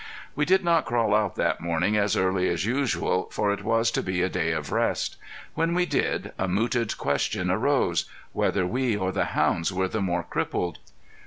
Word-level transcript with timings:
We 0.35 0.45
did 0.45 0.63
not 0.63 0.85
crawl 0.85 1.13
out 1.13 1.35
that 1.35 1.61
morning 1.61 1.95
as 1.95 2.15
early 2.17 2.49
as 2.49 2.65
usual, 2.65 3.27
for 3.29 3.53
it 3.53 3.63
was 3.63 3.91
to 3.91 4.01
be 4.01 4.23
a 4.23 4.29
day 4.29 4.49
of 4.51 4.71
rest. 4.71 5.15
When 5.53 5.75
we 5.75 5.85
did, 5.85 6.31
a 6.39 6.47
mooted 6.47 6.97
question 6.97 7.51
arose 7.51 8.05
whether 8.33 8.65
we 8.65 8.97
or 8.97 9.11
the 9.11 9.25
hounds 9.37 9.71
were 9.71 9.87
the 9.87 10.01
more 10.01 10.23
crippled. 10.23 10.79